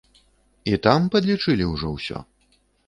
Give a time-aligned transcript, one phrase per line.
[0.71, 2.29] І там падлічылі ўжо ўсё?